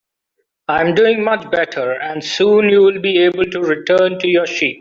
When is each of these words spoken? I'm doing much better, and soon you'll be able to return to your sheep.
I'm 0.67 0.95
doing 0.95 1.23
much 1.23 1.51
better, 1.51 1.91
and 1.91 2.23
soon 2.23 2.69
you'll 2.69 2.99
be 3.01 3.19
able 3.19 3.45
to 3.45 3.61
return 3.61 4.17
to 4.17 4.27
your 4.27 4.47
sheep. 4.47 4.79